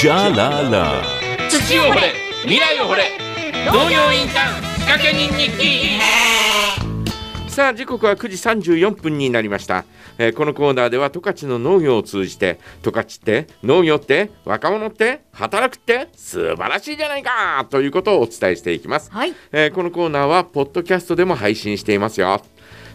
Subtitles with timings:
[0.00, 1.02] じゃらら。
[1.50, 2.12] 土を掘れ
[2.42, 3.02] 未来を掘れ。
[3.66, 5.98] 農業インターン仕掛け人日記。
[7.48, 8.28] さあ時刻は9
[8.62, 9.84] 時34分になりました、
[10.16, 19.34] えーこのコーナーでは十勝の農業を通じて十勝って農業って若者って働くって素晴らしいじゃないかということをお伝えしていきます、はい。
[19.50, 22.40] えーこのコーナーはポッドキャストでも配信していますよ、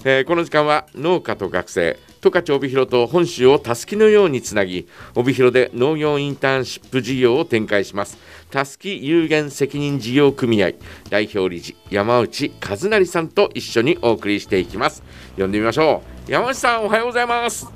[0.05, 8.17] えーこの時間は農家と学生十勝帯広と本州をたすきのようにつなぎ帯広で農業インターンシップ事業を展開します
[8.49, 10.71] たすき有限責任事業組合
[11.09, 15.03] 代表理事山内和成さんと一緒にお送りしていきます
[15.37, 17.67] 呼んでみましょう山内さんおはようございます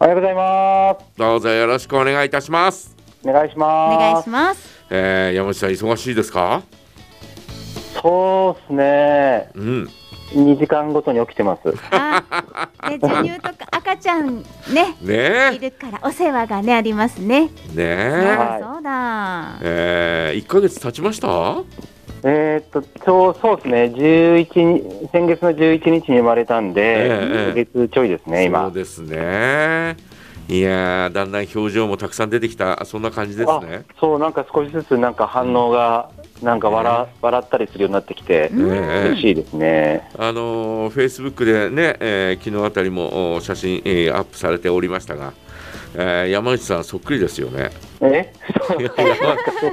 [0.00, 1.06] おはようございます。
[1.16, 3.96] どうぞよろしくお願いいたします、お願いします。
[3.96, 4.84] お願いします。
[4.90, 6.62] えー山内さん忙しいですか？
[8.02, 9.50] そうですね。
[9.54, 9.88] うん
[10.34, 11.72] 2時間ごとに起きてます。
[11.90, 14.38] あ、ね、授乳とか 赤ちゃん
[14.72, 17.50] ね、ねいるからお世話がねありますね。
[17.74, 19.58] えねえはいそうだ。
[19.62, 21.28] えー、1ヶ月経ちました？
[22.24, 23.84] えーっと、そうそうですね。
[23.94, 28.72] 11日、先月の11日に生まれたんえで、え1ヶ月ちょいですね、そ今う。
[28.72, 29.96] ですね
[30.48, 36.08] いやーだんだん表情もたくさん出てきたそんな感じですあねそう、なんか少しずつなんか反応が、
[36.42, 40.08] なんか笑,、笑ったりするようになってきて、ええ嬉しいですね。
[40.18, 45.32] あのフェイスブックでね、えー昨日あたりもお写真、えーアップされておりましたが、
[45.94, 47.70] えー山内さんそっくりですよね。
[48.00, 48.32] え？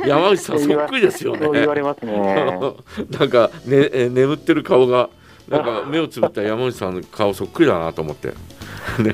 [0.03, 1.49] 山 山内さんそっくりですよね。
[1.51, 2.13] 言われますね。
[3.19, 5.09] なんか、ねえー眠ってる顔が
[5.49, 8.33] なんか目をつぶった山内さんの顔そっくりだなと思って、ね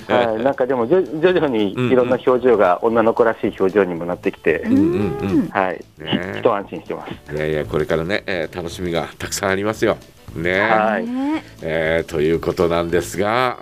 [0.07, 5.47] はい、なんかでも徐徐々にいろんな表情が女の子らしい表情にもなってきて、うんうんうん。
[5.49, 6.37] はい、ね。
[6.39, 7.35] 一安心してます。
[7.35, 9.97] いやいやこれからね、えー楽しみがたくさんありますよ。
[10.35, 10.59] ね。
[10.61, 11.05] はい。
[11.05, 13.57] ね、えーということなんですが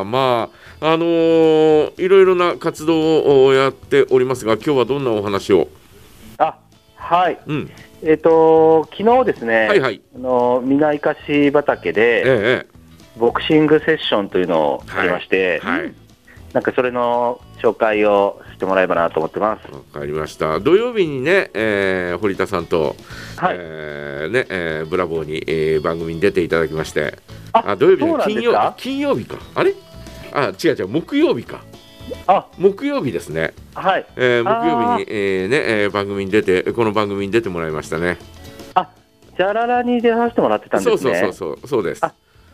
[0.00, 5.68] あーまああのーいろいろな活動をやっておりますが今日はどんなお話を、
[6.38, 6.58] あ、
[6.96, 7.38] はい。
[7.46, 7.70] うん、
[8.02, 10.00] えっ、と、昨日ですね、はいはい。
[10.14, 12.66] あの、南かし畑えで、え
[13.18, 15.92] ボクシングセッションというのをやりまして、ええはい
[16.52, 19.70] なんかそれの紹介をしてもらえばなと思ってます。
[19.70, 22.96] わかりました土曜日にね、えー堀田さんと、
[23.36, 23.56] はい。
[23.58, 27.18] えーねえーブラボーに、えー番組に出ていただきまして
[27.52, 29.74] あ土曜日金曜金曜日かあれ？
[30.32, 31.60] あ違う違う木曜日か
[32.26, 34.06] あ、木曜日ですねはい。
[34.16, 38.16] えー木曜日に、えーねえー番組に出てこの番組に出てもらいましたね。
[39.36, 41.10] じゃららに出させてもらってたんですね。
[41.10, 42.02] そうそうそうそうそうです。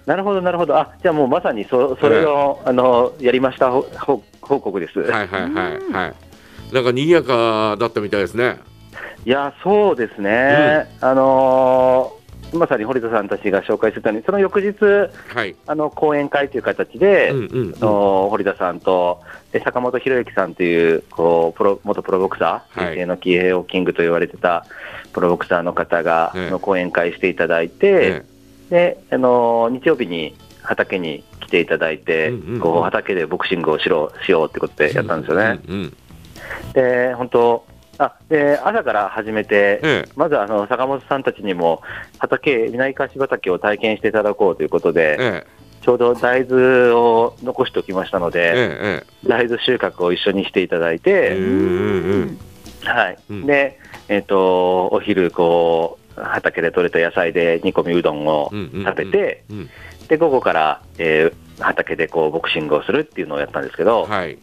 [0.06, 0.76] あなるほど、なるほど。
[0.76, 5.00] あ、じゃあもうまさにそそれを、あの、やりました報告です。
[5.00, 6.74] はいはいはいはい。
[6.74, 8.58] なんか賑やかだったみたいですね。
[9.24, 10.86] いや、そうですね。
[11.00, 14.74] あのーまさに堀田さんたちが紹介してたように、その翌日、
[15.34, 15.56] はい。
[15.66, 24.64] あの、講演会という形で、うんうんうんあの堀田さんとで坂本博之さんというこうプロ元プロボクサー、はい平成のキーキングと言われてた
[25.12, 28.24] プロボクサーの方が、ええの講演会していただいて、え
[28.72, 32.60] であの日曜日に畑に来ていただいて、うんうんうん。
[32.60, 35.60] こう畑でボクシングをしろしようってことでえやったんですよね。
[35.68, 35.96] うんうん
[36.72, 37.66] で本当
[37.98, 41.82] あで朝から始めて、えまずあの坂本さんたちにも
[42.18, 45.46] 畑、南かし畑を体験していただこうということで、ええ。
[45.82, 49.28] ちょうど大豆を残しておきましたのえで、ええ。
[49.28, 52.38] 大豆収穫を一緒にしていただいええて、うんうん。
[52.84, 53.18] はい。
[53.30, 53.46] うん。
[53.46, 53.78] で
[54.08, 59.70] えっとお昼こう、畑で採れた野菜で煮込みうどんをうんうんうん食べて、うん
[60.08, 64.38] で午後から、えー畑でこうボクシングをするっていうのをやったんですけど、はい。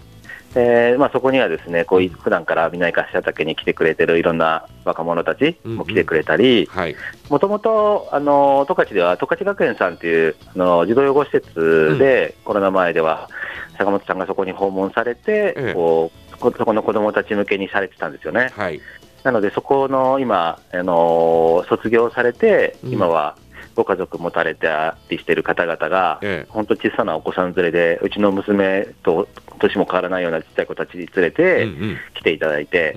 [0.55, 6.95] えーまあ、そこにはですねこうい普段から南かし畑に来てくれてるいろんな若者たちも来てくれたり、はい。
[7.29, 13.29] もともと、あの、十勝では、十勝学園さんという、あの、児童養護施設で、コロナ前では、
[13.77, 18.49] 坂本さんがそこに訪問されて、ええこう、こそこの子供たち向けにされてたんですよね。
[18.55, 18.81] はい。
[19.23, 22.93] なので、そこの今、あの、卒業されて、うん。
[22.93, 23.35] 今は
[23.75, 29.27] ご家族持たれたりしている方々が、え本当小さなお子さん連れで、うちの娘と
[29.59, 32.95] 年も変わらないようなちっちゃい子たち連れえてうん来ていただいて、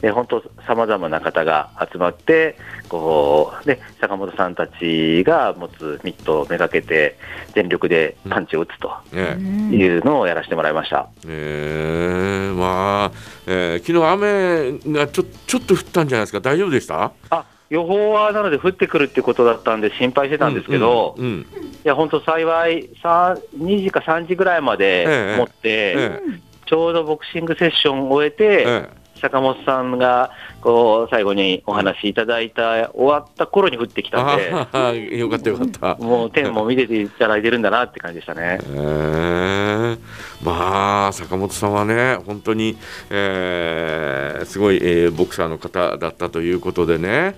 [0.00, 2.56] で本当、さまざまな方が集まって、
[2.88, 7.16] こうで坂本さんたちが持つミットをめがけて、
[7.54, 9.42] 全力でパンチを打つとええ
[9.74, 11.08] いうのをやらせてもらいました。
[11.26, 13.12] ええまあ、
[13.46, 16.40] えー昨日雨がちょちょっと降ったんじゃないですか。
[16.40, 17.12] 大丈夫でした？
[17.30, 21.46] あ予報はなので降ってくるっていうことだったんで心配してたんですけど、うんうん
[21.78, 25.52] いや本当幸いさ2時か3時ぐらいまええで持って、
[25.96, 26.20] え
[26.66, 28.88] ちょうどボクシングセッションを終ええて、え
[29.20, 30.30] 坂本さんが
[30.60, 34.50] こう最後にお話しいただいた、終わった頃に降ってきたんで、
[35.18, 35.94] よかったよかった。
[35.96, 38.58] もう天も見てていただいてるんだなって感じでしたね。
[38.64, 39.98] えー
[40.42, 42.76] まあ坂本さんはね本当に、
[43.10, 47.36] えーすごい、えーボクサーの方だったということでね。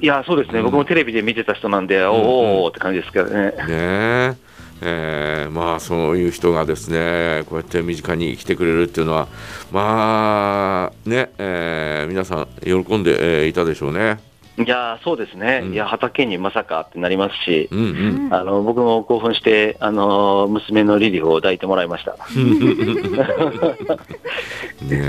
[0.00, 3.52] いや、そうですね、うん僕もテレビで見てた人なんで、おーおーって感じですけどね。
[3.68, 4.38] ね
[4.84, 9.28] ええーまあそういう人がですねこうやって身近に来てくれるっていうのは
[9.70, 14.18] まあね、えー皆さん喜んで、えーいたでしょうね。
[14.58, 15.72] いや、そうですね、うん。
[15.72, 18.26] いや、畑にまさかってなりますし、うんうん。
[18.26, 18.34] うん。
[18.34, 22.18] あの僕も興奮して、あの娘のリリーを抱いてもらいました。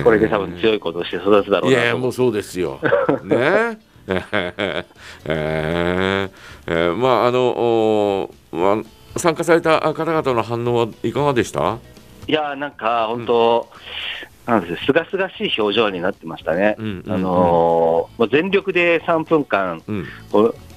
[0.04, 2.80] これで多分強いことをして育つだろういないやもうそうですよ。
[3.24, 3.78] ね。
[4.08, 4.22] え
[5.26, 6.30] えー
[6.68, 8.78] えーまああのおまあ
[9.18, 11.78] 参加された方々の反応はいかがでした？
[12.28, 13.70] いや、なんか本当、
[14.46, 16.76] なんですすがすがしい表情になってましたね。
[18.32, 19.82] 全力で3分間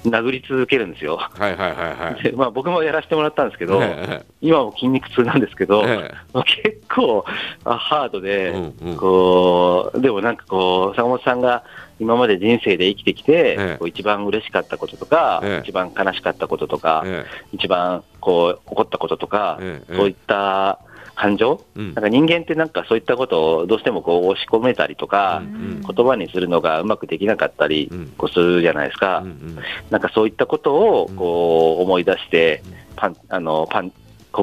[0.05, 1.17] 殴り続けるんですよ。
[1.17, 2.23] はいはいはいはい。
[2.23, 5.83] でまあ、僕もやらせてもらったんですけど、え今も筋肉痛なんですけど、
[6.63, 7.25] 結構
[7.65, 8.53] あハードで、
[8.97, 11.63] こうでもなんかこう、坂本さんが
[11.99, 15.67] 今まで人生で生きてきて、一番嬉しかったこととか、ええ。
[15.67, 19.95] 一番悲しかったこととか、え一番こう怒ったこととか、ええ。
[19.95, 20.79] そういった
[21.17, 21.93] 感情、うん。
[21.95, 28.13] なんか人間ってなんかそういったことをどうしてもこう押し込めたりとか、うん言葉にするのがうまくできなかったりうん。
[28.17, 29.19] こうするじゃないですか。
[29.19, 29.57] うんうん。
[29.89, 32.61] なんかそういったことをこう思い出して、
[32.95, 33.91] パン、あの、パン、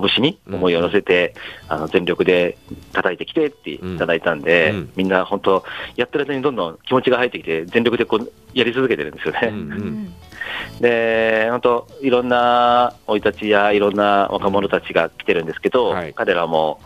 [0.00, 1.35] 拳に思いを乗せて、
[1.69, 2.58] あの全力で
[2.93, 4.76] 叩いてきてっていただいたんで、うん。
[4.76, 5.64] うんみんな本当、
[5.96, 9.49] やってる間にどんどん気持ちが入ってきて、全力でこうやり続けてるんですよね。
[9.49, 9.55] うん。
[9.55, 10.14] うん。
[10.81, 16.14] で、本当、いろんな生い立ちやいろんな若者たちが来てるんですけど、はい。
[16.14, 16.81] 彼らも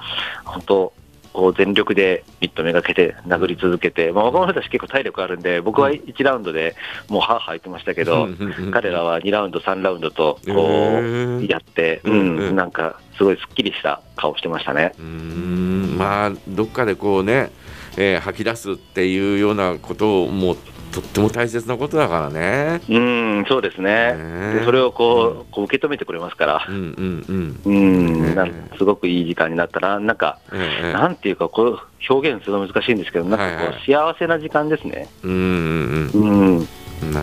[0.44, 0.92] 本当、
[1.38, 6.74] こう全力でミットめがけて殴り続けて、まあ、若者たち結構体力あるんで、僕は1ラウンドで
[7.08, 8.26] もうハーハー言ってましたけど、
[8.72, 14.92] 彼らは2ラウンド、3ラウンドとへこーうやって、ううんなんかすごいすっきりした顔してましたね。
[14.98, 15.96] うーん。
[15.96, 17.52] まあどっかでこうね、
[17.96, 20.56] えー吐き出すっていうようなことも
[21.00, 22.80] とっても大切なことだからね。
[22.88, 24.14] うん、そうですね。
[24.14, 27.60] ねでそれをこうこう受け止めてくれますからう、んうんうん。
[27.64, 31.78] うん、ねなんかすごくいい時間になったな、なんか、ええなんていうか、こう
[32.10, 35.08] 表現するの難しいんですけど、なんかこう、幸せな時間ですね。
[35.22, 36.68] うんうんうん、うん。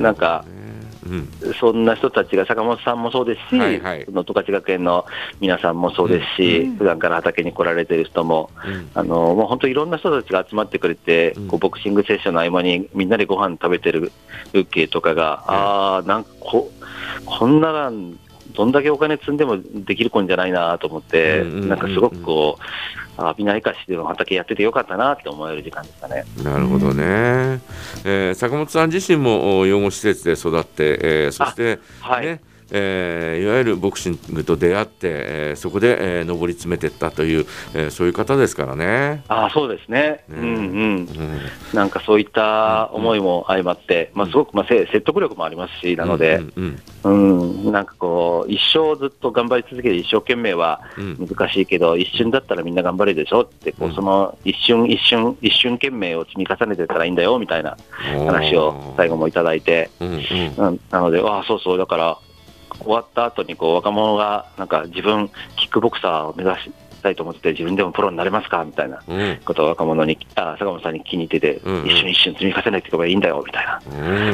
[0.02, 0.46] なんか
[1.60, 4.06] そんな人たちが坂本さんもそうですし、はいはい。
[4.06, 5.06] その十勝学園の
[5.40, 8.90] 皆さんもそうですし、うん普段から畑に来られてる人も、うん。
[8.94, 11.48] あのもう本当、いろんな人たちが集まってくれて、うん。
[11.48, 14.12] こうボクシングセッションの合間にみんなでご飯食べてる
[14.52, 16.72] 風景とかが、ああ、なんかこ
[17.26, 17.92] こんな、
[18.54, 22.64] どんだけお金積んでもできる子んじゃないなと思って、なんかすごくこう、
[23.18, 26.26] あー、南生かしでも畑やっててよかったなって思える時間でしたね。
[26.44, 27.04] なるほどね、
[28.04, 32.42] えー坂本さん自身もお養護施設で育って、えーそして、はい、ね
[32.72, 39.24] えーいわゆるボクシングと出会って、えーそこで、えー上り詰めていったという、えーそういう方ですからね。
[39.28, 39.96] ああ、そうですね。
[39.96, 40.24] ね。
[40.30, 40.46] うんうん。
[40.46, 40.54] う
[41.04, 41.40] ん。
[41.74, 47.64] なんかそういった思いも相まって、まあ、すごくまあせ説得力もありますし、なので、うんうん。
[47.66, 51.28] うん、なんかこう、一生ずっと頑張り続けて、一生懸命はうん。
[51.28, 53.92] 難しいけど、一瞬だったらみんな頑張れるでしょって、こうん。
[53.92, 57.78] うその一瞬一瞬、一瞬懸命を積み重ねてったらいいんだよみたいな
[58.28, 60.68] 話を最後もいただいて、うんうん。
[60.68, 62.18] うん、なので、ああ、そうそう、だから、
[62.80, 66.72] 終わった後にこう若者が、なんか自分、キックボクサーを目指し
[67.04, 69.38] たいと思ってて、自分でもプロになれますかみたいなうん。
[69.46, 71.88] ことを若者に、あ坂本さんに気に入ってて、うんうん。
[71.88, 73.82] 一瞬一瞬積み重ねていけばいいんだよみたいな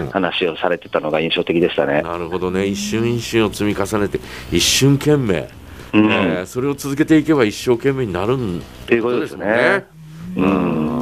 [0.02, 0.10] うん。
[0.10, 2.02] 話をされてたのが印象的でしたね。
[2.02, 2.66] なるほどね。
[2.66, 4.20] 一瞬一瞬を積み重ねて
[4.52, 5.48] 一瞬懸命、
[5.94, 6.12] うん。
[6.12, 9.86] えーそれを続けていけば一生懸命になるんっていうことですね。
[10.36, 11.01] うん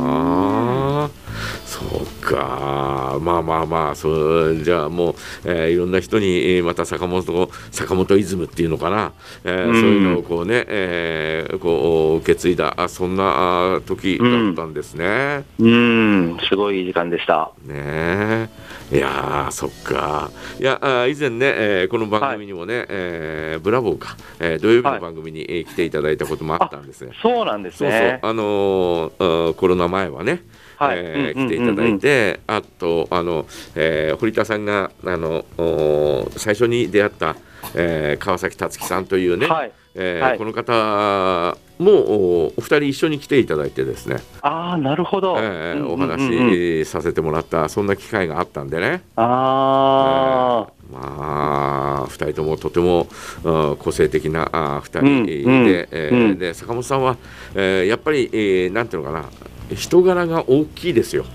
[2.29, 3.17] か。
[3.21, 9.74] まあまあまあそうじゃあもう、えーいろんな人にえーまた坂本坂本イズムっていうのかな、えーうん。
[9.74, 15.43] そういうのをこうね、えーこう受け継いだあそんなあ時だったんですね。
[15.59, 17.51] うん、すごいいい時間でした。
[17.65, 18.50] ねえ。
[18.91, 20.31] いやーそっか。
[20.59, 27.01] いやあ以前ね、えーこの番組にもね、えーブラボーか、えー土曜日の番組に、えー来ていただいたこともあったんです。
[27.01, 27.12] ね。
[27.21, 28.00] そうなんですそうそう。
[28.00, 28.19] ね。
[28.21, 30.43] あのーコロナ前はね、
[30.79, 30.98] はい。
[31.00, 33.45] えーうんうん来ていただいて、あとあの、
[33.75, 35.45] えー堀田さんがあの
[36.38, 37.36] 最初に出会った、
[37.75, 39.71] えー川崎達樹さんというね、はい。
[39.95, 40.38] えーはい。
[40.38, 45.36] この方もおお二人一緒に来ていただいてですね、ああ、なるほど。
[45.38, 46.50] えーおうんうんうんうん。
[46.50, 49.01] 話しさせてもらったそんな機会があったんでね。
[49.15, 53.07] ああ、まあ、2人ともとても
[53.43, 55.67] うん個性的なあ2人で,、うんうん。
[55.91, 57.17] えーうんで坂本さんは、
[57.55, 59.25] えーやっぱり、えーなんていうのかな
[59.75, 61.25] 人柄が大きいですよ。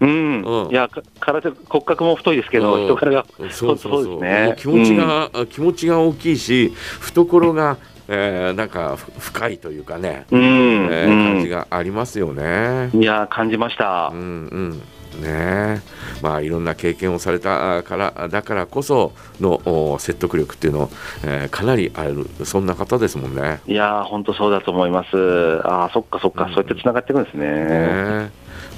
[0.00, 0.42] うん。
[0.42, 0.70] うん。
[0.70, 2.84] いや、か体、骨格も太いですけど、うん。
[2.86, 4.22] 人柄が、そうそうそう。
[4.22, 4.54] ね。
[4.58, 7.76] 気持ちが、あ気持ちが大きいし懐が
[8.10, 11.24] えーなんかふ深いというかね、うん、えーうん。
[11.34, 12.90] 感じがありますよね。
[12.94, 14.10] いやー、感じました。
[14.12, 14.16] う。
[14.16, 14.82] んうん
[15.18, 15.80] ねえ
[16.22, 19.60] まあいろんな経験をされたからだからこその
[19.92, 20.90] お説得力っていうの、
[21.24, 23.60] えーかなりあるそんな方ですもんね。
[23.66, 25.60] いやー、本当そうだと思います。
[25.64, 27.46] ああ、そっかそっか、うんそうやって繋がっていくんですね。
[27.46, 28.30] ね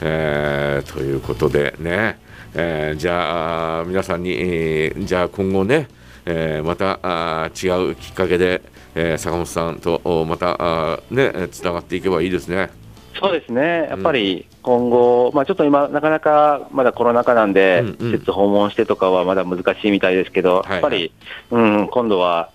[0.02, 2.18] えーということでね、
[2.54, 5.88] えーじゃあ皆さんに、えーじゃあ今後ね、
[6.26, 8.62] えーまたあー違うきっかけで、
[8.94, 12.70] えー坂本さんとおまたあーねつながっていけばいいですね。
[13.18, 18.12] そうですね、やっぱり今後、まあ、ちょっと今、なかなかまだコロナ禍なんで、うんうん。
[18.12, 21.12] 施設訪問してとかはまだ難しいみたいですけど、はいやっぱり、
[21.50, 22.50] うん、今度は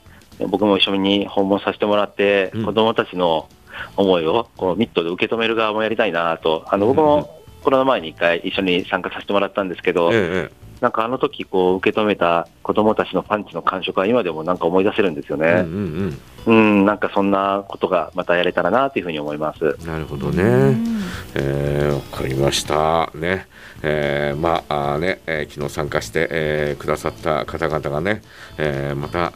[0.49, 2.65] 僕も一緒に訪問させてもらって、うん。
[2.65, 3.49] 子どもたちの
[3.97, 16.53] 思いをこうミットで受け止める側もやりたいなと、あの僕もコロナ前に一回一緒に参加させてもらったんですけど、ええなんかあの時こう受け止めた子どもたちのパンチの感触は今でもなんか思い出せるんですよええうんうね。
[16.53, 19.63] んうん、なんかそんなことがまたやれたらなというふうに思います。
[19.65, 20.43] うん、なるほどね。
[20.43, 21.01] うん
[21.35, 23.47] えーわかりましたね。
[23.81, 28.21] えーまあね、えー昨日参加して、えーくださった方々がね、
[28.57, 29.31] えーまた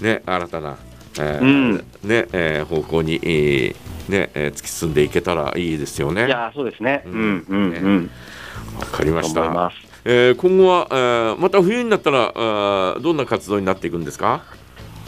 [0.00, 0.78] ね新たな、
[1.18, 1.84] えーうんね、
[2.32, 3.74] えー方向に、えー
[4.08, 6.26] ね、えー突き進んでいけたらいいですよね。
[6.26, 7.02] いやーそうですね。
[7.06, 7.62] ううんん、うん、う
[8.00, 8.10] ん。
[8.78, 9.72] わかりました。
[10.04, 14.42] えー今後は、えーまた冬になったらあーどんな活動になっていくんですか？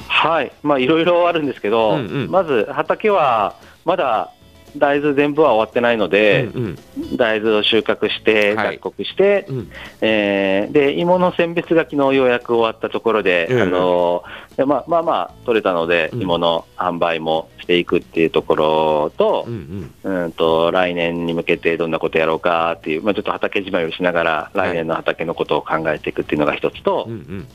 [0.09, 4.33] はい、まあいろいろあるんですけど、うんうんまず畑はまだ
[4.79, 6.79] 大豆全部は終わってないので、うん
[7.17, 14.25] 大豆を収穫して、はい脱穀して、うんうんえーで芋の選別が昨日ようやく終わったところで、ええあの
[14.57, 27.49] でまあまあまあ取れたので、うん芋の販売もしていくっていうところとうんう、んうんと来年に向けてどんなことやろうかっていう、まあ、ちょっと畑じまいをしながら、来年の畑のことを考えていくっていうのが一つと、うんうん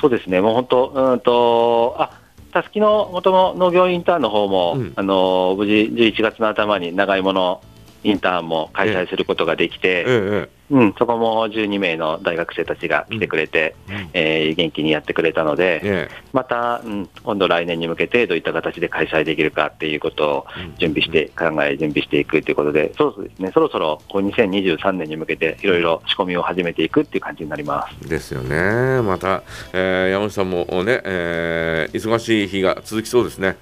[0.00, 2.10] そうですね、もう本当、うんと、あ
[2.56, 4.92] たすきの元の農業インターンの方も、うん。
[4.96, 7.60] あの無事、11月の頭に長芋の
[8.04, 20.46] インターンも開催することができて、ええうん、そこも12名の大学生たちが来てくれて、ええうんえー元気にやってくれたので、えまた、うん、今度来年に向けてどういった形で開催できるかっていうことを
[20.78, 28.08] 準備して、考え、準備していくということで、そうですね、そろそろこう2023年に向けていろいろ仕込みを始めていくっていう感じになります。
[28.08, 29.02] ですよね。
[29.02, 33.56] また、えー山内さんもね、えー忙しい日が続きそうですね。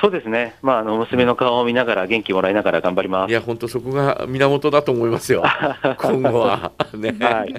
[0.00, 3.30] そうですね、まあ、あの娘の顔を見ながら、元気もらいながら頑張ります。
[3.30, 5.42] いや、本当そこが源だと思いますよ。
[5.98, 6.72] 今後は。
[6.94, 7.14] ね。
[7.20, 7.54] はい、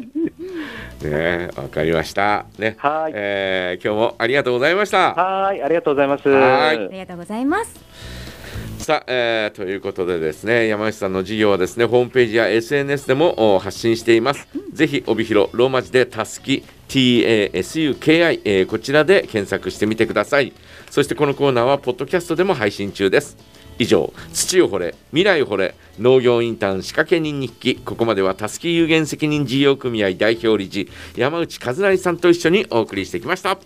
[1.04, 2.46] ね、わかりました。
[2.58, 2.76] ね。
[2.78, 5.14] はいえー今日もありがとうございました。
[5.14, 6.30] はい、ありがとうございます。
[6.30, 8.26] はいありがとうございます。
[8.80, 20.54] さあ、えーということでですね山内さんの事業はですねホームページや SNS でもお発信しています、ぜひ帯広ローマ字でたすき TASUKI、えーこちらで検索してみてください。
[20.90, 23.38] そしてこのコーナーはポッドキャストでも配信中です。
[23.78, 27.76] 以上土を掘れ未来を掘れ農業インターン仕掛け人日記。
[27.76, 33.58] ここまではたすき有限責任事業組合代表理事山内和成さんと一緒にお送りしてきました。